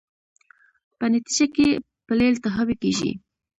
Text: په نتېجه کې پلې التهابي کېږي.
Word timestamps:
په 0.97 1.05
نتېجه 1.13 1.45
کې 1.55 1.69
پلې 2.07 2.25
التهابي 2.31 2.75
کېږي. 2.81 3.11